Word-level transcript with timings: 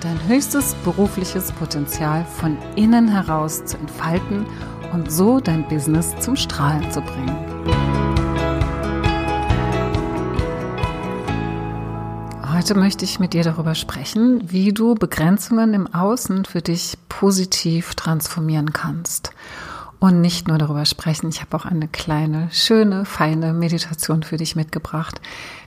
dein 0.00 0.26
höchstes 0.26 0.74
berufliches 0.84 1.52
Potenzial 1.52 2.24
von 2.24 2.56
innen 2.74 3.08
heraus 3.08 3.64
zu 3.64 3.76
entfalten 3.76 4.46
und 4.92 5.12
so 5.12 5.40
dein 5.40 5.68
Business 5.68 6.14
zum 6.20 6.36
Strahlen 6.36 6.90
zu 6.90 7.00
bringen. 7.02 7.36
Heute 12.52 12.74
möchte 12.74 13.04
ich 13.04 13.20
mit 13.20 13.32
dir 13.32 13.42
darüber 13.42 13.74
sprechen, 13.74 14.50
wie 14.50 14.72
du 14.72 14.94
Begrenzungen 14.94 15.74
im 15.74 15.86
Außen 15.86 16.44
für 16.44 16.60
dich 16.62 16.98
positiv 17.08 17.94
transformieren 17.94 18.72
kannst. 18.72 19.30
Und 19.98 20.20
nicht 20.20 20.48
nur 20.48 20.56
darüber 20.56 20.86
sprechen, 20.86 21.28
ich 21.28 21.40
habe 21.42 21.56
auch 21.56 21.66
eine 21.66 21.88
kleine, 21.88 22.48
schöne, 22.52 23.04
feine 23.04 23.52
Meditation 23.52 24.22
für 24.22 24.38
dich 24.38 24.56
mitgebracht, 24.56 25.20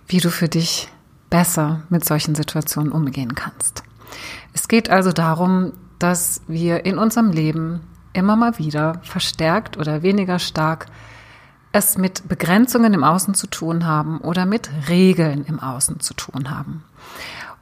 wie 0.08 0.20
du 0.20 0.30
für 0.30 0.50
dich 0.50 0.90
besser 1.30 1.84
mit 1.90 2.04
solchen 2.04 2.36
Situationen 2.36 2.92
umgehen 2.92 3.36
kannst. 3.36 3.84
Es 4.54 4.68
geht 4.68 4.90
also 4.90 5.12
darum, 5.12 5.74
dass 6.00 6.42
wir 6.48 6.86
in 6.86 6.98
unserem 6.98 7.32
Leben 7.32 7.82
immer 8.14 8.36
mal 8.36 8.58
wieder 8.60 9.02
verstärkt 9.04 9.78
oder 9.78 10.04
weniger 10.04 10.40
stark 10.40 10.88
es 11.72 11.98
mit 11.98 12.28
Begrenzungen 12.28 12.94
im 12.94 13.04
Außen 13.04 13.34
zu 13.34 13.48
tun 13.48 13.86
haben 13.86 14.20
oder 14.20 14.46
mit 14.46 14.70
Regeln 14.88 15.44
im 15.46 15.60
Außen 15.60 16.00
zu 16.00 16.14
tun 16.14 16.52
haben. 16.52 16.84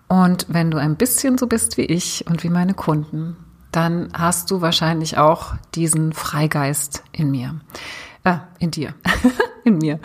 Und 0.10 0.48
wenn 0.50 0.70
du 0.70 0.78
ein 0.78 0.98
bisschen 0.98 1.38
so 1.38 1.48
bist 1.48 1.78
wie 1.78 1.86
ich 1.86 2.26
und 2.28 2.44
wie 2.44 2.50
meine 2.50 2.74
Kunden, 2.74 3.38
dann 3.72 4.10
hast 4.14 4.52
du 4.52 4.60
wahrscheinlich 4.60 5.18
auch 5.18 5.54
diesen 5.74 6.12
Freigeist 6.12 7.04
in 7.14 7.32
mir. 7.32 7.62
Äh, 8.26 8.40
in 8.60 8.72
dir. 8.72 8.94
in 9.64 9.78
mir. 9.78 10.00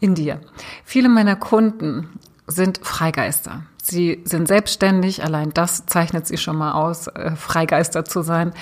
In 0.00 0.16
dir. 0.16 0.40
Viele 0.84 1.08
meiner 1.08 1.36
Kunden 1.36 2.08
sind 2.48 2.80
Freigeister. 2.82 3.62
Sie 3.84 4.22
sind 4.24 4.46
selbstständig, 4.46 5.24
allein 5.24 5.50
das 5.52 5.86
zeichnet 5.86 6.24
sie 6.28 6.36
schon 6.36 6.56
mal 6.56 6.70
aus, 6.70 7.08
äh, 7.08 7.34
Freigeister 7.34 8.04
zu 8.04 8.22
sein. 8.22 8.52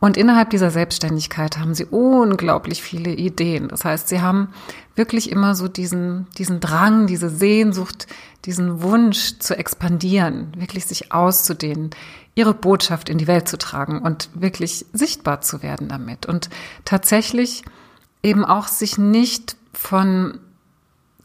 Und 0.00 0.16
innerhalb 0.16 0.48
dieser 0.48 0.70
Selbstständigkeit 0.70 1.58
haben 1.58 1.74
sie 1.74 1.84
unglaublich 1.84 2.82
viele 2.82 3.10
Ideen. 3.12 3.68
Das 3.68 3.84
heißt, 3.84 4.08
sie 4.08 4.22
haben 4.22 4.54
wirklich 4.94 5.30
immer 5.30 5.54
so 5.54 5.68
diesen, 5.68 6.28
diesen 6.38 6.60
Drang, 6.60 7.06
diese 7.06 7.28
Sehnsucht, 7.28 8.06
diesen 8.46 8.82
Wunsch 8.82 9.38
zu 9.38 9.54
expandieren, 9.54 10.54
wirklich 10.56 10.86
sich 10.86 11.12
auszudehnen, 11.12 11.90
ihre 12.34 12.54
Botschaft 12.54 13.10
in 13.10 13.18
die 13.18 13.26
Welt 13.26 13.48
zu 13.48 13.58
tragen 13.58 14.00
und 14.00 14.30
wirklich 14.32 14.86
sichtbar 14.94 15.42
zu 15.42 15.62
werden 15.62 15.88
damit. 15.88 16.24
Und 16.24 16.48
tatsächlich 16.86 17.64
eben 18.22 18.46
auch 18.46 18.66
sich 18.66 18.96
nicht 18.96 19.58
von 19.74 20.40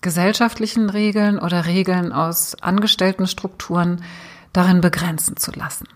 gesellschaftlichen 0.06 0.92
Regeln 0.92 1.40
oder 1.40 1.66
Regeln 1.66 2.14
aus 2.14 2.56
Angestelltenstrukturen 2.62 4.04
darin 4.54 4.80
begrenzen 4.80 5.36
zu 5.36 5.52
lassen. 5.52 5.88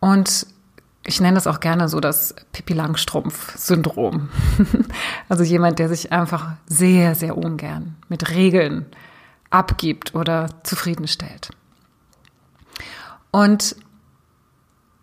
Und 0.00 0.46
ich 1.04 1.20
nenne 1.20 1.34
das 1.34 1.46
auch 1.46 1.60
gerne 1.60 1.90
so 1.90 2.00
das 2.00 2.34
Pippi 2.52 2.72
Langstrumpf-Syndrom. 2.72 4.30
also 5.28 5.44
jemand, 5.44 5.78
der 5.78 5.90
sich 5.90 6.10
einfach 6.10 6.54
sehr, 6.64 7.14
sehr 7.14 7.36
ungern 7.36 7.96
mit 8.08 8.30
Regeln 8.30 8.86
abgibt 9.50 10.14
oder 10.14 10.48
zufriedenstellt. 10.62 11.50
Und 13.30 13.76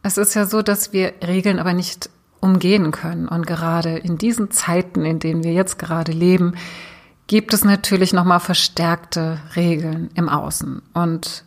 es 0.01 0.17
ist 0.17 0.33
ja 0.33 0.47
so, 0.47 0.63
dass 0.63 0.93
wir 0.93 1.13
Regeln 1.21 1.59
aber 1.59 1.73
nicht 1.73 2.09
umgehen 2.39 2.89
können. 2.89 3.27
Und 3.27 3.45
gerade 3.45 3.99
in 3.99 4.17
diesen 4.17 4.49
Zeiten, 4.49 5.05
in 5.05 5.19
denen 5.19 5.43
wir 5.43 5.53
jetzt 5.53 5.77
gerade 5.77 6.11
leben, 6.11 6.55
gibt 7.27 7.53
es 7.53 7.63
natürlich 7.63 8.13
nochmal 8.13 8.39
verstärkte 8.39 9.39
Regeln 9.55 10.09
im 10.15 10.29
Außen. 10.29 10.81
Und 10.93 11.45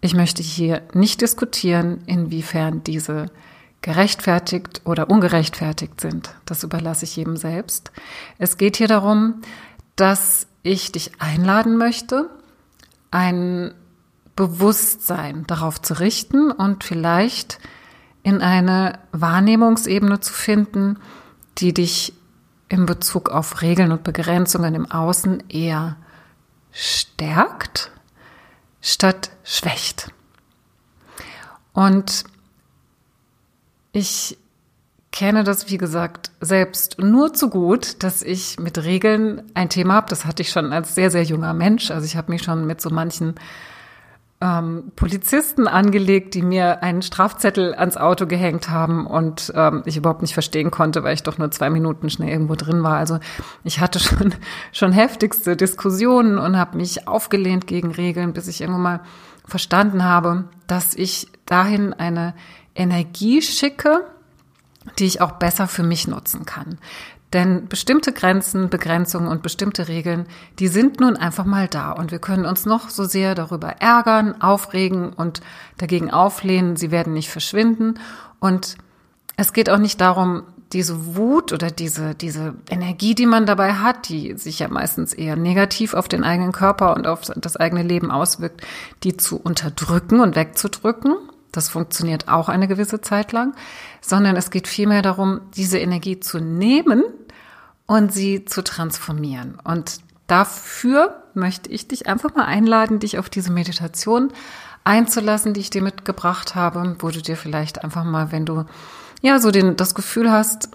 ich 0.00 0.14
möchte 0.14 0.42
hier 0.42 0.82
nicht 0.94 1.20
diskutieren, 1.20 2.02
inwiefern 2.06 2.82
diese 2.84 3.26
gerechtfertigt 3.82 4.82
oder 4.84 5.10
ungerechtfertigt 5.10 6.00
sind. 6.00 6.34
Das 6.44 6.62
überlasse 6.64 7.04
ich 7.04 7.16
jedem 7.16 7.36
selbst. 7.36 7.92
Es 8.38 8.56
geht 8.56 8.76
hier 8.76 8.88
darum, 8.88 9.42
dass 9.96 10.46
ich 10.62 10.92
dich 10.92 11.12
einladen 11.20 11.76
möchte, 11.76 12.28
ein 13.10 13.72
Bewusstsein 14.36 15.46
darauf 15.46 15.80
zu 15.80 15.98
richten 15.98 16.50
und 16.50 16.84
vielleicht 16.84 17.58
in 18.22 18.40
eine 18.40 18.98
Wahrnehmungsebene 19.12 20.20
zu 20.20 20.32
finden, 20.32 20.98
die 21.58 21.72
dich 21.72 22.12
in 22.68 22.86
Bezug 22.86 23.30
auf 23.30 23.62
Regeln 23.62 23.92
und 23.92 24.04
Begrenzungen 24.04 24.74
im 24.74 24.90
Außen 24.90 25.48
eher 25.48 25.96
stärkt 26.72 27.90
statt 28.80 29.30
schwächt. 29.44 30.10
Und 31.72 32.24
ich 33.92 34.38
kenne 35.12 35.42
das, 35.42 35.70
wie 35.70 35.78
gesagt, 35.78 36.30
selbst 36.40 36.98
nur 36.98 37.32
zu 37.32 37.48
gut, 37.50 38.02
dass 38.02 38.22
ich 38.22 38.58
mit 38.58 38.78
Regeln 38.78 39.42
ein 39.54 39.68
Thema 39.68 39.94
habe. 39.94 40.10
Das 40.10 40.24
hatte 40.24 40.42
ich 40.42 40.50
schon 40.50 40.72
als 40.72 40.94
sehr, 40.94 41.10
sehr 41.10 41.24
junger 41.24 41.54
Mensch. 41.54 41.90
Also 41.90 42.04
ich 42.04 42.16
habe 42.16 42.30
mich 42.30 42.42
schon 42.42 42.66
mit 42.66 42.80
so 42.80 42.90
manchen 42.90 43.34
ähm, 44.40 44.92
Polizisten 44.94 45.66
angelegt, 45.66 46.34
die 46.34 46.42
mir 46.42 46.82
einen 46.82 47.02
Strafzettel 47.02 47.74
ans 47.74 47.96
Auto 47.96 48.26
gehängt 48.26 48.70
haben 48.70 49.06
und 49.06 49.52
ähm, 49.56 49.82
ich 49.84 49.96
überhaupt 49.96 50.22
nicht 50.22 50.34
verstehen 50.34 50.70
konnte, 50.70 51.02
weil 51.02 51.14
ich 51.14 51.24
doch 51.24 51.38
nur 51.38 51.50
zwei 51.50 51.70
Minuten 51.70 52.08
schnell 52.08 52.28
irgendwo 52.28 52.54
drin 52.54 52.82
war. 52.82 52.96
Also 52.98 53.18
ich 53.64 53.80
hatte 53.80 53.98
schon 53.98 54.34
schon 54.72 54.92
heftigste 54.92 55.56
Diskussionen 55.56 56.38
und 56.38 56.56
habe 56.56 56.76
mich 56.76 57.08
aufgelehnt 57.08 57.66
gegen 57.66 57.90
Regeln, 57.90 58.32
bis 58.32 58.46
ich 58.46 58.60
irgendwann 58.60 58.82
mal 58.82 59.00
verstanden 59.44 60.04
habe, 60.04 60.44
dass 60.66 60.94
ich 60.94 61.28
dahin 61.46 61.92
eine 61.92 62.34
Energie 62.74 63.42
schicke, 63.42 64.04
die 64.98 65.06
ich 65.06 65.20
auch 65.20 65.32
besser 65.32 65.66
für 65.66 65.82
mich 65.82 66.06
nutzen 66.06 66.44
kann. 66.46 66.78
Denn 67.32 67.68
bestimmte 67.68 68.12
Grenzen, 68.12 68.70
Begrenzungen 68.70 69.28
und 69.28 69.42
bestimmte 69.42 69.88
Regeln, 69.88 70.26
die 70.58 70.68
sind 70.68 70.98
nun 70.98 71.16
einfach 71.16 71.44
mal 71.44 71.68
da. 71.68 71.92
Und 71.92 72.10
wir 72.10 72.20
können 72.20 72.46
uns 72.46 72.64
noch 72.64 72.88
so 72.88 73.04
sehr 73.04 73.34
darüber 73.34 73.76
ärgern, 73.80 74.40
aufregen 74.40 75.12
und 75.12 75.42
dagegen 75.76 76.10
auflehnen. 76.10 76.76
Sie 76.76 76.90
werden 76.90 77.12
nicht 77.12 77.30
verschwinden. 77.30 77.98
Und 78.40 78.76
es 79.36 79.52
geht 79.52 79.68
auch 79.68 79.78
nicht 79.78 80.00
darum, 80.00 80.44
diese 80.72 81.16
Wut 81.16 81.52
oder 81.52 81.70
diese, 81.70 82.14
diese 82.14 82.54
Energie, 82.68 83.14
die 83.14 83.26
man 83.26 83.46
dabei 83.46 83.74
hat, 83.74 84.08
die 84.08 84.36
sich 84.36 84.58
ja 84.58 84.68
meistens 84.68 85.14
eher 85.14 85.36
negativ 85.36 85.94
auf 85.94 86.08
den 86.08 86.24
eigenen 86.24 86.52
Körper 86.52 86.94
und 86.94 87.06
auf 87.06 87.22
das 87.36 87.56
eigene 87.56 87.82
Leben 87.82 88.10
auswirkt, 88.10 88.62
die 89.02 89.16
zu 89.16 89.40
unterdrücken 89.40 90.20
und 90.20 90.36
wegzudrücken. 90.36 91.16
Das 91.52 91.68
funktioniert 91.68 92.28
auch 92.28 92.48
eine 92.48 92.68
gewisse 92.68 93.00
Zeit 93.00 93.32
lang, 93.32 93.54
sondern 94.00 94.36
es 94.36 94.50
geht 94.50 94.68
vielmehr 94.68 95.02
darum, 95.02 95.40
diese 95.56 95.78
Energie 95.78 96.20
zu 96.20 96.38
nehmen 96.40 97.02
und 97.86 98.12
sie 98.12 98.44
zu 98.44 98.62
transformieren. 98.62 99.58
Und 99.64 100.00
dafür 100.26 101.22
möchte 101.34 101.70
ich 101.70 101.88
dich 101.88 102.06
einfach 102.06 102.34
mal 102.34 102.44
einladen, 102.44 102.98
dich 102.98 103.18
auf 103.18 103.30
diese 103.30 103.50
Meditation 103.50 104.32
einzulassen, 104.84 105.54
die 105.54 105.60
ich 105.60 105.70
dir 105.70 105.82
mitgebracht 105.82 106.54
habe, 106.54 106.96
wo 106.98 107.10
du 107.10 107.22
dir 107.22 107.36
vielleicht 107.36 107.84
einfach 107.84 108.04
mal, 108.04 108.32
wenn 108.32 108.44
du 108.44 108.64
ja 109.22 109.38
so 109.38 109.50
den, 109.50 109.76
das 109.76 109.94
Gefühl 109.94 110.30
hast, 110.30 110.70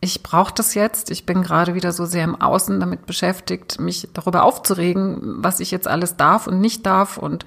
ich 0.00 0.22
brauche 0.22 0.54
das 0.54 0.74
jetzt. 0.74 1.10
Ich 1.10 1.26
bin 1.26 1.42
gerade 1.42 1.74
wieder 1.74 1.90
so 1.90 2.04
sehr 2.04 2.22
im 2.22 2.40
Außen 2.40 2.78
damit 2.78 3.06
beschäftigt, 3.06 3.80
mich 3.80 4.08
darüber 4.12 4.44
aufzuregen, 4.44 5.42
was 5.42 5.58
ich 5.58 5.72
jetzt 5.72 5.88
alles 5.88 6.16
darf 6.16 6.46
und 6.46 6.60
nicht 6.60 6.86
darf 6.86 7.18
und 7.18 7.44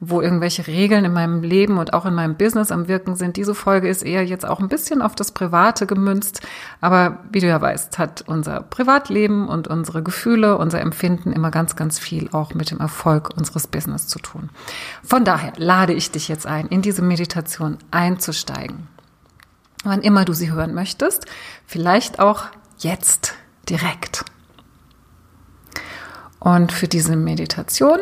wo 0.00 0.20
irgendwelche 0.20 0.66
Regeln 0.66 1.06
in 1.06 1.14
meinem 1.14 1.42
Leben 1.42 1.78
und 1.78 1.94
auch 1.94 2.04
in 2.04 2.12
meinem 2.12 2.34
Business 2.34 2.70
am 2.70 2.88
Wirken 2.88 3.16
sind. 3.16 3.38
Diese 3.38 3.54
Folge 3.54 3.88
ist 3.88 4.02
eher 4.02 4.22
jetzt 4.22 4.46
auch 4.46 4.60
ein 4.60 4.68
bisschen 4.68 5.00
auf 5.00 5.14
das 5.14 5.32
Private 5.32 5.86
gemünzt. 5.86 6.42
Aber 6.82 7.20
wie 7.32 7.40
du 7.40 7.46
ja 7.46 7.58
weißt, 7.58 7.98
hat 7.98 8.22
unser 8.26 8.60
Privatleben 8.60 9.48
und 9.48 9.66
unsere 9.66 10.02
Gefühle, 10.02 10.58
unser 10.58 10.82
Empfinden 10.82 11.32
immer 11.32 11.50
ganz, 11.50 11.74
ganz 11.74 11.98
viel 11.98 12.28
auch 12.32 12.52
mit 12.52 12.70
dem 12.70 12.80
Erfolg 12.80 13.30
unseres 13.34 13.66
Business 13.66 14.08
zu 14.08 14.18
tun. 14.18 14.50
Von 15.02 15.24
daher 15.24 15.54
lade 15.56 15.94
ich 15.94 16.10
dich 16.10 16.28
jetzt 16.28 16.46
ein, 16.46 16.66
in 16.66 16.82
diese 16.82 17.00
Meditation 17.00 17.78
einzusteigen 17.90 18.88
wann 19.84 20.02
immer 20.02 20.24
du 20.24 20.32
sie 20.32 20.50
hören 20.52 20.74
möchtest, 20.74 21.26
vielleicht 21.66 22.18
auch 22.18 22.46
jetzt 22.78 23.34
direkt. 23.68 24.24
Und 26.40 26.72
für 26.72 26.88
diese 26.88 27.16
Meditation 27.16 28.00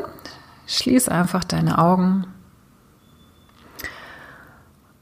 schließ 0.67 1.08
einfach 1.08 1.44
deine 1.44 1.79
Augen 1.79 2.26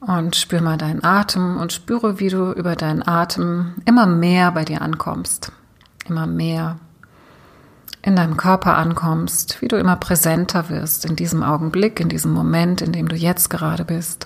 Und 0.01 0.35
spür 0.35 0.61
mal 0.61 0.77
deinen 0.77 1.03
Atem 1.03 1.57
und 1.57 1.73
spüre, 1.73 2.19
wie 2.19 2.29
du 2.29 2.51
über 2.53 2.75
deinen 2.75 3.07
Atem 3.07 3.75
immer 3.85 4.07
mehr 4.07 4.51
bei 4.51 4.65
dir 4.65 4.81
ankommst. 4.81 5.51
Immer 6.09 6.25
mehr 6.25 6.79
in 8.01 8.15
deinem 8.15 8.35
Körper 8.35 8.77
ankommst, 8.77 9.61
wie 9.61 9.67
du 9.67 9.77
immer 9.77 9.95
präsenter 9.95 10.69
wirst 10.69 11.05
in 11.05 11.15
diesem 11.15 11.43
Augenblick, 11.43 11.99
in 11.99 12.09
diesem 12.09 12.33
Moment, 12.33 12.81
in 12.81 12.91
dem 12.91 13.07
du 13.07 13.15
jetzt 13.15 13.51
gerade 13.51 13.85
bist. 13.85 14.25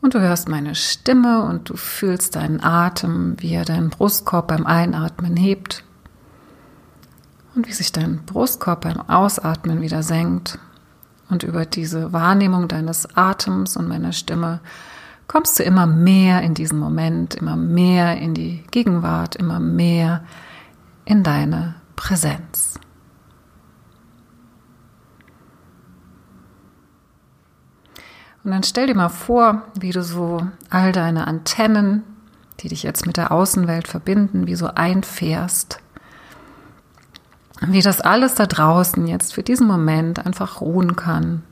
Und 0.00 0.14
du 0.14 0.20
hörst 0.20 0.48
meine 0.48 0.74
Stimme 0.74 1.44
und 1.44 1.68
du 1.68 1.76
fühlst 1.76 2.36
deinen 2.36 2.62
Atem, 2.62 3.36
wie 3.38 3.52
er 3.52 3.64
deinen 3.64 3.90
Brustkorb 3.90 4.48
beim 4.48 4.66
Einatmen 4.66 5.36
hebt 5.36 5.84
und 7.54 7.68
wie 7.68 7.72
sich 7.72 7.92
dein 7.92 8.24
Brustkorb 8.24 8.82
beim 8.82 9.00
Ausatmen 9.00 9.82
wieder 9.82 10.02
senkt. 10.02 10.58
Und 11.28 11.42
über 11.42 11.66
diese 11.66 12.12
Wahrnehmung 12.12 12.66
deines 12.66 13.14
Atems 13.16 13.76
und 13.76 13.88
meiner 13.88 14.12
Stimme 14.12 14.60
kommst 15.28 15.58
du 15.58 15.62
immer 15.62 15.86
mehr 15.86 16.42
in 16.42 16.54
diesen 16.54 16.78
Moment, 16.78 17.34
immer 17.34 17.56
mehr 17.56 18.16
in 18.16 18.34
die 18.34 18.64
Gegenwart, 18.70 19.36
immer 19.36 19.60
mehr 19.60 20.24
in 21.04 21.22
deine 21.22 21.76
Präsenz. 21.94 22.80
Und 28.42 28.52
dann 28.52 28.62
stell 28.62 28.86
dir 28.86 28.94
mal 28.94 29.10
vor, 29.10 29.62
wie 29.78 29.90
du 29.90 30.02
so 30.02 30.46
all 30.70 30.92
deine 30.92 31.26
Antennen, 31.26 32.02
die 32.60 32.68
dich 32.68 32.82
jetzt 32.82 33.06
mit 33.06 33.16
der 33.16 33.32
Außenwelt 33.32 33.88
verbinden, 33.88 34.46
wie 34.46 34.54
so 34.54 34.68
einfährst. 34.68 35.80
Wie 37.60 37.82
das 37.82 38.00
alles 38.00 38.34
da 38.34 38.46
draußen 38.46 39.06
jetzt 39.06 39.34
für 39.34 39.42
diesen 39.42 39.66
Moment 39.66 40.24
einfach 40.24 40.62
ruhen 40.62 40.96
kann. 40.96 41.42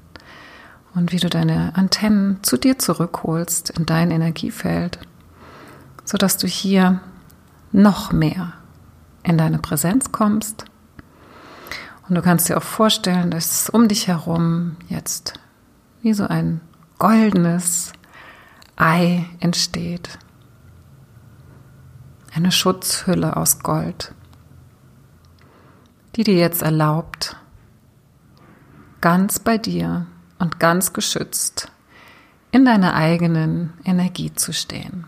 Und 0.94 1.12
wie 1.12 1.18
du 1.18 1.28
deine 1.28 1.76
Antennen 1.76 2.38
zu 2.42 2.56
dir 2.56 2.78
zurückholst 2.78 3.70
in 3.70 3.84
dein 3.84 4.10
Energiefeld, 4.10 4.98
sodass 6.04 6.38
du 6.38 6.46
hier 6.46 7.00
noch 7.70 8.10
mehr 8.10 8.54
in 9.22 9.36
deine 9.36 9.58
Präsenz 9.58 10.10
kommst. 10.10 10.64
Und 12.08 12.14
du 12.14 12.22
kannst 12.22 12.48
dir 12.48 12.56
auch 12.56 12.62
vorstellen, 12.62 13.30
dass 13.30 13.68
um 13.68 13.86
dich 13.86 14.08
herum 14.08 14.76
jetzt 14.88 15.34
wie 16.00 16.14
so 16.14 16.26
ein 16.26 16.62
goldenes 16.98 17.92
Ei 18.76 19.24
entsteht. 19.40 20.18
Eine 22.34 22.52
Schutzhülle 22.52 23.36
aus 23.36 23.60
Gold, 23.60 24.14
die 26.16 26.24
dir 26.24 26.36
jetzt 26.36 26.62
erlaubt, 26.62 27.36
ganz 29.00 29.38
bei 29.38 29.58
dir 29.58 30.06
und 30.38 30.60
ganz 30.60 30.92
geschützt 30.92 31.72
in 32.50 32.64
deiner 32.64 32.94
eigenen 32.94 33.72
Energie 33.84 34.32
zu 34.34 34.52
stehen. 34.52 35.06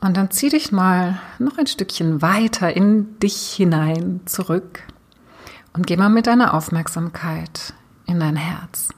Und 0.00 0.16
dann 0.16 0.30
zieh 0.30 0.48
dich 0.48 0.70
mal 0.70 1.18
noch 1.38 1.58
ein 1.58 1.66
Stückchen 1.66 2.22
weiter 2.22 2.74
in 2.74 3.18
dich 3.18 3.52
hinein 3.52 4.20
zurück 4.26 4.84
und 5.72 5.86
geh 5.86 5.96
mal 5.96 6.08
mit 6.08 6.26
deiner 6.26 6.54
Aufmerksamkeit 6.54 7.74
in 8.06 8.20
dein 8.20 8.36
Herz. 8.36 8.90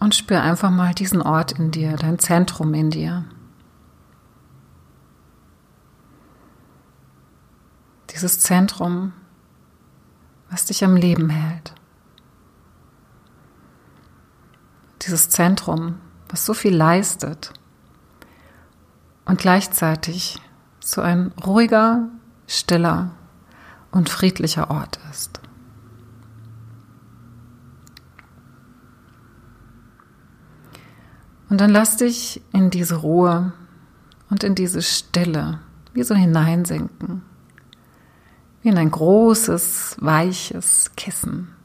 Und 0.00 0.14
spür 0.14 0.42
einfach 0.42 0.70
mal 0.70 0.94
diesen 0.94 1.22
Ort 1.22 1.52
in 1.52 1.70
dir, 1.70 1.96
dein 1.96 2.18
Zentrum 2.18 2.74
in 2.74 2.90
dir. 2.90 3.24
Dieses 8.10 8.40
Zentrum, 8.40 9.12
was 10.50 10.64
dich 10.64 10.84
am 10.84 10.96
Leben 10.96 11.30
hält. 11.30 11.74
Dieses 15.08 15.30
Zentrum, 15.30 15.94
was 16.28 16.44
so 16.44 16.52
viel 16.52 16.76
leistet 16.76 17.54
und 19.24 19.38
gleichzeitig 19.38 20.38
so 20.80 21.00
ein 21.00 21.32
ruhiger, 21.46 22.08
stiller 22.46 23.12
und 23.90 24.10
friedlicher 24.10 24.70
Ort 24.70 25.00
ist. 25.10 25.40
Und 31.48 31.62
dann 31.62 31.70
lass 31.70 31.96
dich 31.96 32.42
in 32.52 32.68
diese 32.68 32.96
Ruhe 32.96 33.54
und 34.28 34.44
in 34.44 34.54
diese 34.54 34.82
Stille 34.82 35.60
wie 35.94 36.02
so 36.02 36.14
hineinsinken, 36.14 37.22
wie 38.60 38.68
in 38.68 38.76
ein 38.76 38.90
großes, 38.90 39.96
weiches 40.00 40.90
Kissen. 40.98 41.57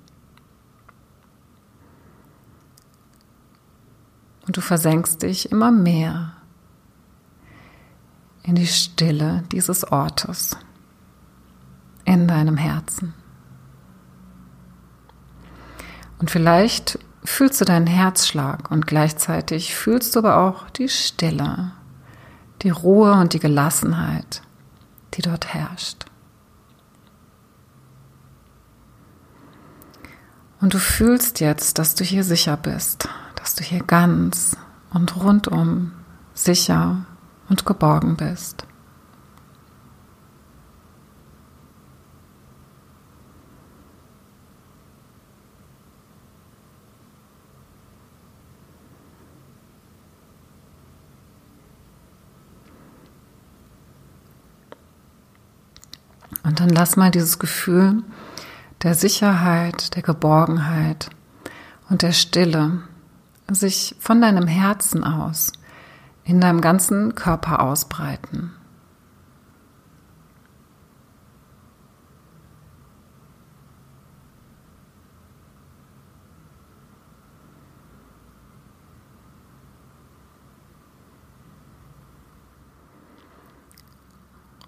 Und 4.54 4.58
du 4.58 4.62
versenkst 4.62 5.24
dich 5.24 5.52
immer 5.52 5.72
mehr 5.72 6.34
in 8.44 8.54
die 8.54 8.68
Stille 8.68 9.44
dieses 9.52 9.84
Ortes, 9.84 10.56
in 12.06 12.28
deinem 12.28 12.56
Herzen. 12.56 13.16
Und 16.20 16.30
vielleicht 16.30 17.00
fühlst 17.24 17.62
du 17.62 17.66
deinen 17.66 17.88
Herzschlag 17.88 18.70
und 18.70 18.86
gleichzeitig 18.86 19.74
fühlst 19.74 20.16
du 20.16 20.20
aber 20.20 20.38
auch 20.38 20.70
die 20.70 20.88
Stille, 20.88 21.72
die 22.62 22.70
Ruhe 22.70 23.14
und 23.14 23.34
die 23.34 23.40
Gelassenheit, 23.40 24.44
die 25.16 25.24
dort 25.24 25.52
herrscht. 25.52 26.06
Und 30.62 30.76
du 30.76 30.78
fühlst 30.78 31.40
jetzt, 31.40 31.80
dass 31.80 31.96
du 31.96 32.04
hier 32.04 32.24
sicher 32.24 32.56
bist, 32.56 33.10
dass 33.44 33.56
du 33.56 33.64
hier 33.66 33.84
ganz 33.84 34.56
und 34.94 35.18
rundum 35.18 35.92
sicher 36.34 37.06
und 37.50 37.66
geborgen 37.66 38.16
bist. 38.16 38.66
Und 56.44 56.62
dann 56.62 56.70
lass 56.70 56.96
mal 56.96 57.12
dieses 57.12 57.40
Gefühl 57.40 58.04
der 58.84 58.96
Sicherheit, 58.96 59.98
der 59.98 60.02
Geborgenheit 60.02 61.10
und 61.90 62.04
der 62.04 62.14
Stille 62.14 62.84
sich 63.50 63.96
von 64.00 64.22
deinem 64.22 64.48
Herzen 64.48 65.04
aus 65.04 65.52
in 66.26 66.40
deinem 66.40 66.62
ganzen 66.62 67.16
Körper 67.16 67.62
ausbreiten. 67.62 68.54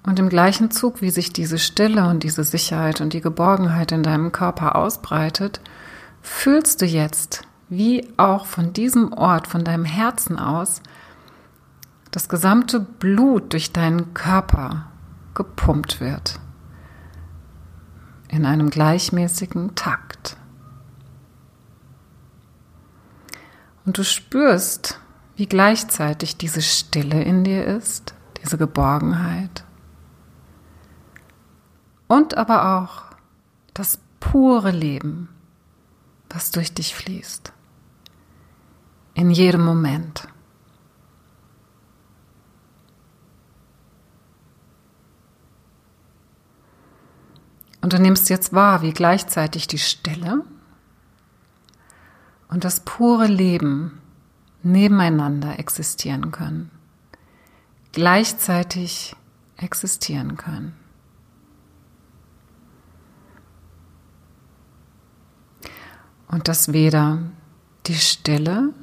Und 0.05 0.19
im 0.19 0.29
gleichen 0.29 0.69
Zug, 0.69 1.01
wie 1.01 1.09
sich 1.09 1.33
diese 1.33 1.57
Stille 1.57 2.07
und 2.07 2.21
diese 2.21 2.43
Sicherheit 2.43 3.01
und 3.01 3.13
die 3.13 3.21
Geborgenheit 3.21 3.91
in 3.91 4.03
deinem 4.03 4.31
Körper 4.31 4.75
ausbreitet, 4.75 5.61
fühlst 6.21 6.81
du 6.81 6.85
jetzt 6.85 7.44
wie 7.69 8.07
auch 8.17 8.45
von 8.45 8.73
diesem 8.73 9.13
Ort, 9.13 9.47
von 9.47 9.63
deinem 9.63 9.85
Herzen 9.85 10.37
aus, 10.37 10.81
das 12.11 12.29
gesamte 12.29 12.79
Blut 12.79 13.53
durch 13.53 13.73
deinen 13.73 14.13
Körper 14.13 14.87
gepumpt 15.33 15.99
wird. 15.99 16.39
In 18.27 18.45
einem 18.45 18.69
gleichmäßigen 18.69 19.75
Takt. 19.75 20.37
Und 23.85 23.97
du 23.97 24.03
spürst, 24.03 24.99
wie 25.35 25.45
gleichzeitig 25.45 26.37
diese 26.37 26.61
Stille 26.61 27.21
in 27.23 27.43
dir 27.43 27.65
ist, 27.65 28.15
diese 28.41 28.57
Geborgenheit. 28.57 29.63
Und 32.07 32.37
aber 32.37 32.79
auch 32.79 33.03
das 33.73 33.99
pure 34.19 34.71
Leben, 34.71 35.29
was 36.29 36.51
durch 36.51 36.73
dich 36.73 36.95
fließt 36.95 37.54
in 39.15 39.31
jedem 39.31 39.63
Moment. 39.63 40.27
Und 47.81 47.93
du 47.93 47.99
nimmst 47.99 48.29
jetzt 48.29 48.51
wahr, 48.51 48.81
wie 48.81 48.93
gleichzeitig 48.93 49.67
die 49.67 49.77
Stille 49.77 50.43
und 52.49 52.63
das 52.63 52.79
pure 52.81 53.27
Leben 53.27 54.01
nebeneinander 54.63 55.59
existieren 55.59 56.31
können, 56.31 56.71
gleichzeitig 57.91 59.15
existieren 59.57 60.35
können. 60.35 60.75
Und 66.27 66.47
dass 66.47 66.73
weder 66.73 67.19
die 67.85 67.93
Stille 67.93 68.73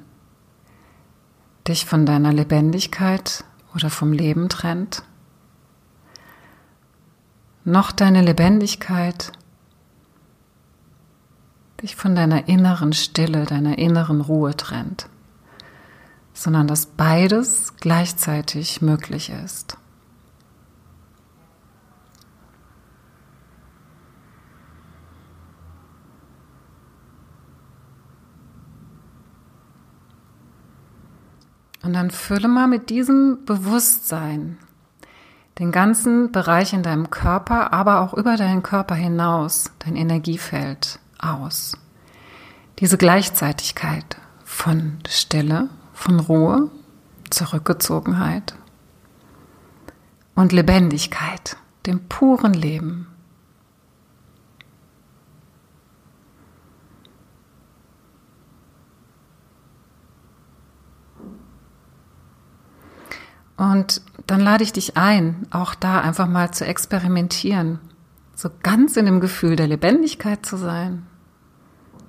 dich 1.66 1.86
von 1.86 2.06
deiner 2.06 2.32
Lebendigkeit 2.32 3.44
oder 3.74 3.90
vom 3.90 4.12
Leben 4.12 4.48
trennt, 4.48 5.02
noch 7.64 7.92
deine 7.92 8.22
Lebendigkeit 8.22 9.32
dich 11.82 11.96
von 11.96 12.14
deiner 12.14 12.48
inneren 12.48 12.92
Stille, 12.92 13.44
deiner 13.44 13.78
inneren 13.78 14.20
Ruhe 14.20 14.56
trennt, 14.56 15.08
sondern 16.32 16.66
dass 16.66 16.86
beides 16.86 17.76
gleichzeitig 17.78 18.82
möglich 18.82 19.30
ist. 19.30 19.76
Und 31.82 31.94
dann 31.94 32.10
fülle 32.10 32.48
mal 32.48 32.68
mit 32.68 32.90
diesem 32.90 33.44
Bewusstsein 33.44 34.58
den 35.58 35.72
ganzen 35.72 36.32
Bereich 36.32 36.72
in 36.72 36.82
deinem 36.82 37.10
Körper, 37.10 37.72
aber 37.72 38.00
auch 38.00 38.14
über 38.14 38.36
deinen 38.36 38.62
Körper 38.62 38.94
hinaus, 38.94 39.70
dein 39.80 39.96
Energiefeld 39.96 40.98
aus. 41.18 41.76
Diese 42.78 42.96
Gleichzeitigkeit 42.96 44.16
von 44.44 44.98
Stille, 45.08 45.68
von 45.92 46.20
Ruhe, 46.20 46.70
Zurückgezogenheit 47.30 48.54
und 50.34 50.52
Lebendigkeit, 50.52 51.56
dem 51.86 52.08
puren 52.08 52.54
Leben. 52.54 53.11
Und 63.56 64.02
dann 64.26 64.40
lade 64.40 64.64
ich 64.64 64.72
dich 64.72 64.96
ein, 64.96 65.46
auch 65.50 65.74
da 65.74 66.00
einfach 66.00 66.28
mal 66.28 66.52
zu 66.52 66.64
experimentieren, 66.64 67.78
so 68.34 68.50
ganz 68.62 68.96
in 68.96 69.06
dem 69.06 69.20
Gefühl 69.20 69.56
der 69.56 69.68
Lebendigkeit 69.68 70.44
zu 70.44 70.56
sein, 70.56 71.06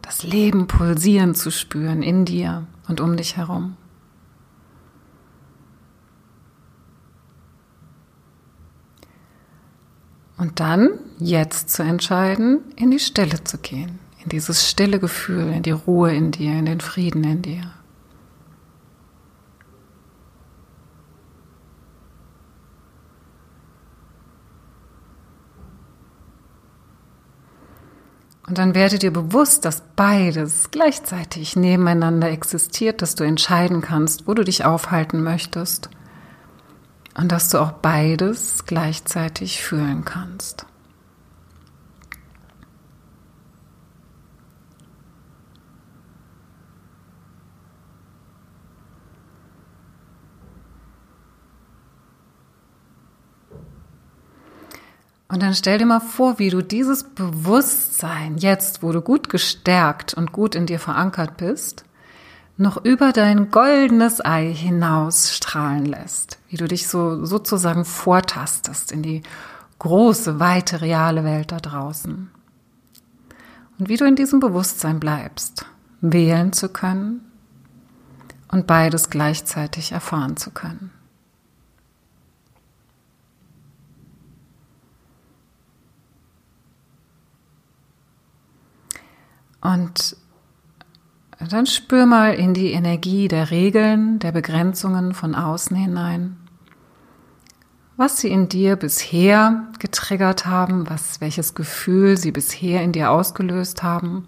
das 0.02 0.24
Leben 0.24 0.68
pulsieren 0.68 1.36
zu 1.36 1.52
spüren 1.52 2.02
in 2.02 2.26
dir 2.26 2.68
und 2.88 3.02
um 3.02 3.18
dich 3.18 3.38
herum. 3.38 3.78
Und 10.38 10.60
dann 10.60 10.90
jetzt 11.20 11.70
zu 11.70 11.84
entscheiden, 11.84 12.60
in 12.76 12.92
die 12.92 13.00
Stille 13.00 13.44
zu 13.44 13.58
gehen, 13.60 14.00
in 14.24 14.30
dieses 14.30 14.70
stille 14.70 15.00
Gefühl, 15.00 15.54
in 15.54 15.64
die 15.64 15.72
Ruhe 15.72 16.14
in 16.14 16.32
dir, 16.32 16.52
in 16.54 16.66
den 16.66 16.82
Frieden 16.82 17.24
in 17.24 17.42
dir. 17.42 17.72
Und 28.53 28.60
dann 28.60 28.75
werde 28.75 29.00
dir 29.00 29.10
bewusst, 29.10 29.65
dass 29.65 29.81
beides 29.95 30.69
gleichzeitig 30.69 31.55
nebeneinander 31.55 32.29
existiert, 32.29 33.01
dass 33.01 33.15
du 33.15 33.24
entscheiden 33.24 33.81
kannst, 33.81 34.27
wo 34.27 34.36
du 34.36 34.43
dich 34.43 34.63
aufhalten 34.63 35.24
möchtest 35.24 35.89
und 37.15 37.31
dass 37.31 37.50
du 37.50 37.57
auch 37.57 37.72
beides 37.72 38.67
gleichzeitig 38.67 39.63
fühlen 39.63 40.05
kannst. 40.05 40.67
Und 55.34 55.42
dann 55.42 55.56
stell 55.56 55.80
dir 55.80 55.88
mal 55.88 56.00
vor, 56.00 56.38
wie 56.38 56.52
du 56.52 56.62
dieses 56.62 57.04
Bewusstsein 57.04 58.38
jetzt, 58.38 58.84
wo 58.84 58.92
du 58.92 59.02
gut 59.02 59.30
gestärkt 59.30 60.13
und 60.13 60.32
gut 60.32 60.54
in 60.54 60.68
dir 60.68 60.78
verankert 60.80 61.38
bist, 61.38 61.86
noch 62.56 62.86
über 62.86 63.12
dein 63.13 63.50
goldenes 63.50 64.24
Ei 64.24 64.54
hinaus 64.54 65.34
strahlen 65.34 65.88
lässt, 65.88 66.38
wie 66.50 66.58
du 66.58 66.68
dich 66.68 66.88
so 66.88 67.25
sozusagen 67.25 67.84
vortastest 67.84 68.92
in 68.92 69.02
die 69.02 69.24
große, 69.80 70.40
weite, 70.40 70.82
reale 70.82 71.24
Welt 71.24 71.52
da 71.52 71.58
draußen. 71.58 72.30
Und 73.80 73.90
wie 73.90 73.98
du 73.98 74.06
in 74.06 74.16
diesem 74.16 74.40
Bewusstsein 74.40 75.00
bleibst, 75.00 75.66
wählen 76.00 76.54
zu 76.54 76.70
können 76.70 77.22
und 78.50 78.68
beides 78.68 79.10
gleichzeitig 79.10 79.94
erfahren 79.94 80.38
zu 80.38 80.52
können. 80.52 80.92
Und 89.63 90.17
dann 91.39 91.65
spür 91.65 92.05
mal 92.05 92.34
in 92.34 92.53
die 92.53 92.74
Energie 92.74 93.29
der 93.29 93.50
Regeln, 93.50 94.20
der 94.20 94.34
Begrenzungen 94.34 95.13
von 95.13 95.36
außen 95.36 95.75
hinein. 95.75 96.38
Was 97.96 98.17
sie 98.17 98.29
in 98.29 98.50
dir 98.50 98.75
bisher 98.75 99.67
getriggert 99.79 100.46
haben, 100.46 100.89
was, 100.89 101.22
welches 101.22 101.55
Gefühl 101.55 102.17
sie 102.17 102.32
bisher 102.32 102.84
in 102.84 102.91
dir 102.91 103.10
ausgelöst 103.10 103.84
haben. 103.84 104.27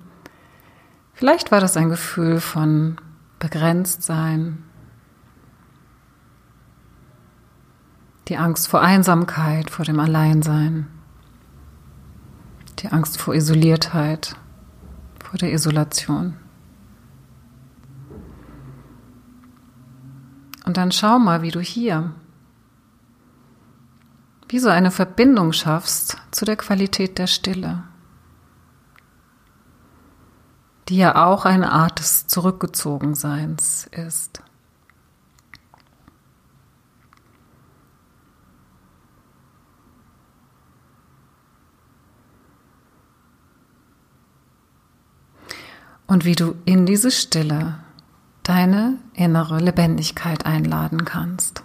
Vielleicht 1.14 1.52
war 1.52 1.60
das 1.60 1.76
ein 1.76 1.90
Gefühl 1.90 2.40
von 2.40 2.98
Begrenztsein, 3.40 4.64
die 8.30 8.38
Angst 8.38 8.70
vor 8.70 8.82
Einsamkeit, 8.82 9.70
vor 9.70 9.84
dem 9.84 10.00
Alleinsein, 10.00 10.88
die 12.80 12.88
Angst 12.88 13.20
vor 13.20 13.36
Isoliertheit 13.36 14.38
vor 15.36 15.40
der 15.40 15.52
Isolation. 15.52 16.38
Und 20.66 20.78
dann 20.78 20.94
schau 20.94 21.20
mal, 21.20 21.42
wie 21.42 21.52
du 21.52 21.60
hier 21.60 22.14
wie 24.48 24.60
so 24.60 24.70
eine 24.70 24.92
Verbindung 24.92 25.52
schaffst 25.52 26.16
zu 26.32 26.46
der 26.46 26.56
Qualität 26.56 27.18
der 27.18 27.28
Stille, 27.28 27.84
die 30.88 30.96
ja 30.96 31.26
auch 31.26 31.44
eine 31.44 31.74
Art 31.74 32.00
des 32.00 32.28
Zurückgezogenseins 32.28 33.90
ist. 33.92 34.42
Und 46.08 46.26
wie 46.26 46.36
du 46.36 46.56
in 46.66 46.86
diese 46.86 47.12
Stille 47.12 47.80
deine 48.44 48.98
innere 49.14 49.60
Lebendigkeit 49.60 50.46
einladen 50.46 51.04
kannst. 51.06 51.64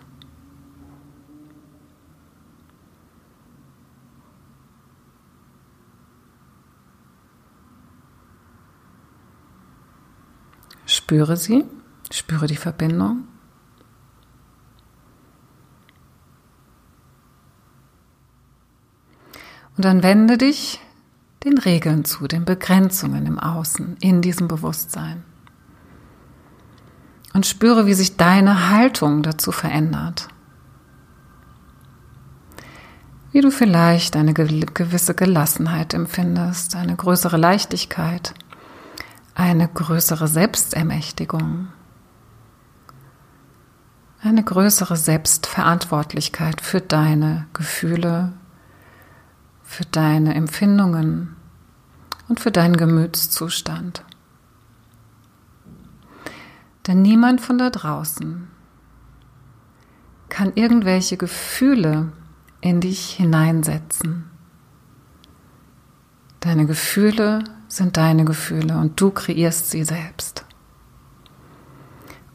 Spüre 10.87 11.37
sie, 11.37 11.65
spüre 12.11 12.47
die 12.47 12.57
Verbindung. 12.57 13.29
Und 19.77 19.85
dann 19.85 20.03
wende 20.03 20.37
dich 20.37 20.81
den 21.45 21.59
Regeln 21.59 22.05
zu, 22.05 22.27
den 22.27 22.45
Begrenzungen 22.45 23.27
im 23.27 23.39
Außen, 23.39 23.97
in 24.01 24.21
diesem 24.21 24.49
Bewusstsein. 24.49 25.25
Und 27.33 27.47
spüre, 27.47 27.87
wie 27.87 27.95
sich 27.95 28.17
deine 28.17 28.71
Haltung 28.71 29.23
dazu 29.23 29.53
verändert. 29.53 30.29
Wie 33.33 33.41
du 33.41 33.51
vielleicht 33.51 34.17
eine 34.17 34.35
gewisse 34.35 35.15
Gelassenheit 35.15 35.95
empfindest, 35.95 36.75
eine 36.75 36.97
größere 36.97 37.37
Leichtigkeit, 37.37 38.35
eine 39.35 39.69
größere 39.69 40.27
Selbstermächtigung, 40.27 41.69
eine 44.23 44.43
größere 44.43 44.97
Selbstverantwortlichkeit 44.97 46.61
für 46.61 46.81
deine 46.81 47.47
Gefühle, 47.53 48.33
für 49.71 49.85
deine 49.85 50.35
Empfindungen 50.35 51.37
und 52.29 52.41
für 52.41 52.51
deinen 52.51 52.77
Gemütszustand. 52.77 54.05
Denn 56.89 57.03
niemand 57.03 57.41
von 57.41 57.57
da 57.57 57.71
draußen 57.71 58.49
kann 60.29 60.53
irgendwelche 60.57 61.17
Gefühle 61.17 62.11
in 62.61 62.81
dich 62.81 63.13
hineinsetzen. 63.13 64.29
Deine 66.41 66.67
Gefühle 66.67 67.45
sind 67.69 67.97
deine 67.97 68.25
Gefühle 68.25 68.77
und 68.77 69.01
du 69.01 69.13
kreierst 69.13 69.71
sie 69.71 69.85
selbst. 69.85 70.45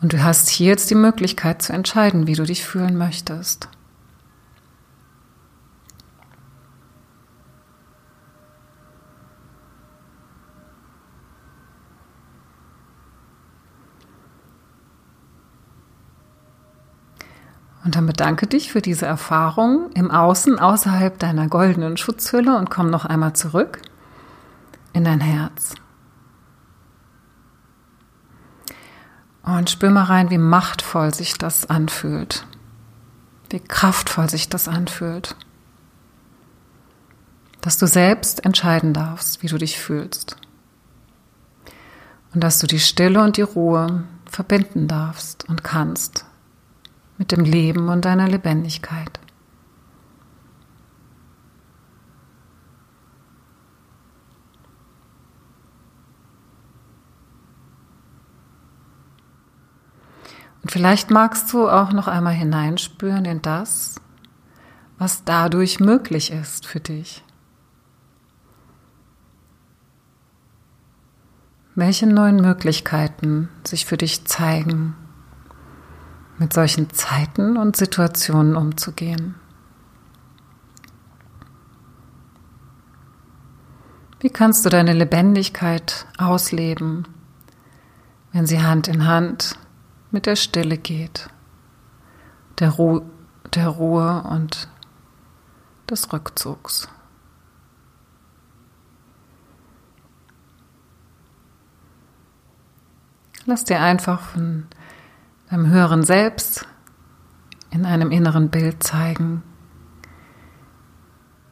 Und 0.01 0.13
du 0.13 0.23
hast 0.23 0.47
hier 0.47 0.67
jetzt 0.67 0.89
die 0.89 0.95
Möglichkeit 0.95 1.61
zu 1.61 1.73
entscheiden, 1.73 2.27
wie 2.27 2.35
du 2.35 2.43
dich 2.43 2.63
fühlen 2.63 2.97
möchtest. 2.97 3.67
Und 17.85 17.95
dann 17.95 18.07
bedanke 18.07 18.47
dich 18.47 18.71
für 18.71 18.81
diese 18.81 19.05
Erfahrung 19.05 19.91
im 19.93 20.09
Außen, 20.09 20.57
außerhalb 20.57 21.19
deiner 21.19 21.47
goldenen 21.47 21.97
Schutzhülle 21.97 22.57
und 22.57 22.71
komm 22.71 22.89
noch 22.89 23.05
einmal 23.05 23.33
zurück 23.33 23.79
in 24.93 25.03
dein 25.03 25.21
Herz. 25.21 25.75
Und 29.43 29.69
spür 29.69 29.91
mal 29.91 30.05
rein, 30.05 30.31
wie 30.31 30.39
machtvoll 30.39 31.13
sich 31.13 31.37
das 31.37 31.69
anfühlt. 31.69 32.47
Wie 33.51 33.59
kraftvoll 33.59 34.31
sich 34.31 34.49
das 34.49 34.67
anfühlt. 34.67 35.35
Dass 37.61 37.77
du 37.77 37.85
selbst 37.85 38.43
entscheiden 38.43 38.93
darfst, 38.93 39.43
wie 39.43 39.47
du 39.47 39.59
dich 39.59 39.77
fühlst. 39.77 40.37
Und 42.33 42.43
dass 42.43 42.57
du 42.57 42.65
die 42.65 42.79
Stille 42.79 43.21
und 43.21 43.37
die 43.37 43.43
Ruhe 43.43 44.05
verbinden 44.25 44.87
darfst 44.87 45.47
und 45.47 45.63
kannst 45.63 46.25
mit 47.17 47.31
dem 47.31 47.43
Leben 47.43 47.89
und 47.89 48.05
deiner 48.05 48.27
Lebendigkeit. 48.27 49.19
Und 60.61 60.71
vielleicht 60.71 61.11
magst 61.11 61.53
du 61.53 61.69
auch 61.69 61.93
noch 61.93 62.07
einmal 62.07 62.33
hineinspüren 62.33 63.25
in 63.25 63.41
das, 63.43 64.01
was 64.97 65.23
dadurch 65.23 65.79
möglich 65.79 66.31
ist 66.31 66.65
für 66.65 66.79
dich. 66.79 67.23
Welche 71.75 72.07
neuen 72.07 72.37
Möglichkeiten 72.37 73.49
sich 73.63 73.85
für 73.85 73.97
dich 73.97 74.25
zeigen 74.25 74.95
mit 76.37 76.53
solchen 76.53 76.89
Zeiten 76.89 77.57
und 77.57 77.75
Situationen 77.75 78.55
umzugehen. 78.55 79.35
Wie 84.19 84.29
kannst 84.29 84.65
du 84.65 84.69
deine 84.69 84.93
Lebendigkeit 84.93 86.07
ausleben, 86.17 87.07
wenn 88.31 88.45
sie 88.47 88.61
Hand 88.61 88.87
in 88.87 89.05
Hand 89.05 89.57
mit 90.11 90.25
der 90.25 90.35
Stille 90.35 90.77
geht, 90.77 91.29
der, 92.59 92.71
Ru 92.71 93.01
der 93.53 93.67
Ruhe 93.67 94.23
und 94.23 94.67
des 95.89 96.11
Rückzugs? 96.11 96.89
Lass 103.45 103.63
dir 103.63 103.79
einfach 103.79 104.21
von 104.21 104.65
deinem 105.49 105.69
höheren 105.69 106.03
Selbst 106.03 106.67
in 107.71 107.85
einem 107.85 108.11
inneren 108.11 108.49
Bild 108.49 108.83
zeigen, 108.83 109.43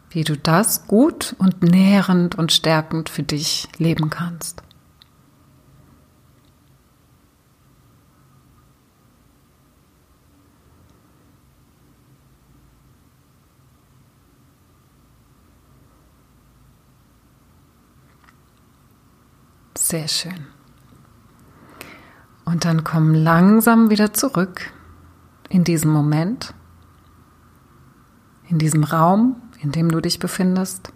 wie 0.10 0.24
du 0.24 0.38
das 0.38 0.88
gut 0.88 1.36
und 1.40 1.64
nährend 1.64 2.36
und 2.36 2.52
stärkend 2.52 3.10
für 3.10 3.24
dich 3.24 3.68
leben 3.78 4.10
kannst. 4.10 4.64
Sehr 19.76 20.08
schön. 20.08 20.48
Und 22.46 22.66
dann 22.66 22.84
komm 22.84 23.14
langsam 23.14 23.90
wieder 23.90 24.14
zurück 24.14 24.72
in 25.50 25.64
diesen 25.64 25.92
Moment, 25.92 26.54
in 28.48 28.58
diesem 28.58 28.84
Raum, 28.84 29.36
in 29.62 29.72
dem 29.72 29.90
du 29.90 30.02
dich 30.02 30.20
befindest. 30.20 30.92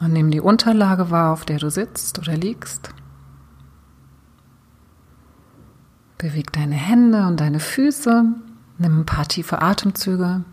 Und 0.00 0.12
nimm 0.12 0.30
die 0.30 0.40
Unterlage 0.40 1.10
wahr, 1.10 1.32
auf 1.32 1.44
der 1.44 1.58
du 1.58 1.70
sitzt 1.70 2.18
oder 2.18 2.36
liegst. 2.36 2.90
Beweg 6.18 6.52
deine 6.52 6.74
Hände 6.74 7.26
und 7.26 7.40
deine 7.40 7.60
Füße. 7.60 8.24
Nimm 8.78 9.00
ein 9.00 9.06
paar 9.06 9.26
tiefe 9.26 9.62
Atemzüge. 9.62 10.44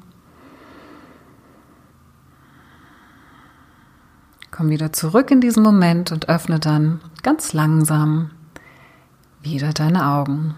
Komm 4.51 4.69
wieder 4.69 4.91
zurück 4.91 5.31
in 5.31 5.39
diesen 5.39 5.63
Moment 5.63 6.11
und 6.11 6.27
öffne 6.27 6.59
dann 6.59 6.99
ganz 7.23 7.53
langsam 7.53 8.31
wieder 9.41 9.71
deine 9.71 10.05
Augen. 10.05 10.55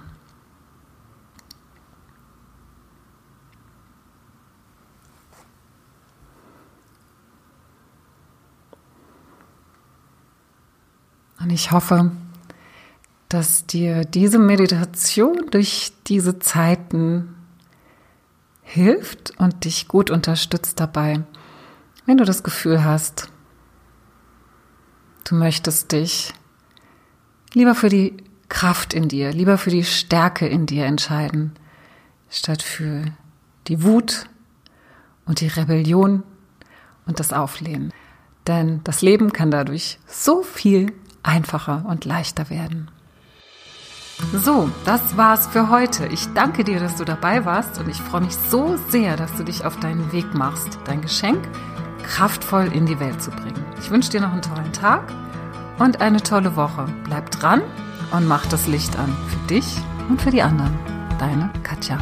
Und 11.40 11.52
ich 11.52 11.72
hoffe, 11.72 12.12
dass 13.28 13.68
dir 13.68 14.06
diese 14.06 14.40
Meditation 14.40 15.46
durch 15.52 15.92
diese 16.08 16.40
Zeiten 16.40 17.36
hilft 18.62 19.34
und 19.38 19.66
dich 19.66 19.88
gut 19.88 20.10
unterstützt 20.10 20.80
dabei, 20.80 21.24
wenn 22.06 22.18
du 22.18 22.24
das 22.24 22.44
Gefühl 22.44 22.84
hast, 22.84 23.33
Du 25.24 25.36
möchtest 25.36 25.92
dich 25.92 26.34
lieber 27.54 27.76
für 27.76 27.90
die 27.90 28.18
Kraft 28.50 28.94
in 28.94 29.08
dir, 29.08 29.32
lieber 29.32 29.58
für 29.58 29.70
die 29.70 29.84
Stärke 29.84 30.48
in 30.48 30.66
dir 30.66 30.86
entscheiden, 30.86 31.54
statt 32.30 32.62
für 32.62 33.06
die 33.68 33.84
Wut 33.84 34.26
und 35.26 35.40
die 35.40 35.48
Rebellion 35.48 36.24
und 37.06 37.20
das 37.20 37.32
Auflehnen. 37.32 37.94
Denn 38.48 38.82
das 38.84 39.02
Leben 39.02 39.32
kann 39.32 39.52
dadurch 39.52 40.00
so 40.06 40.44
viel 40.44 40.94
einfacher 41.24 41.86
und 41.88 42.04
leichter 42.04 42.50
werden. 42.50 42.92
So, 44.34 44.70
das 44.86 45.18
war's 45.18 45.48
für 45.48 45.70
heute. 45.70 46.06
Ich 46.08 46.28
danke 46.34 46.64
dir, 46.64 46.80
dass 46.80 46.98
du 46.98 47.06
dabei 47.06 47.46
warst 47.46 47.80
und 47.80 47.90
ich 47.90 47.98
freue 47.98 48.22
mich 48.22 48.36
so 48.36 48.78
sehr, 48.90 49.16
dass 49.18 49.34
du 49.36 49.44
dich 49.44 49.66
auf 49.66 49.80
deinen 49.80 50.12
Weg 50.12 50.34
machst, 50.34 50.78
dein 50.86 51.02
Geschenk 51.02 51.48
kraftvoll 52.04 52.72
in 52.74 52.86
die 52.86 53.00
Welt 53.00 53.22
zu 53.22 53.32
bringen. 53.32 53.64
Ich 53.80 53.90
wünsche 53.90 54.12
dir 54.12 54.22
noch 54.22 54.32
einen 54.32 54.42
tollen 54.42 54.74
Tag 54.74 55.12
und 55.80 56.02
eine 56.02 56.22
tolle 56.22 56.56
Woche. 56.56 56.86
Bleib 57.06 57.32
dran 57.32 57.62
und 58.12 58.28
mach 58.28 58.46
das 58.46 58.68
Licht 58.68 58.98
an 58.98 59.16
für 59.28 59.48
dich 59.48 59.78
und 60.10 60.22
für 60.22 60.32
die 60.32 60.42
anderen. 60.42 60.78
Deine 61.20 61.52
Katja. 61.64 61.98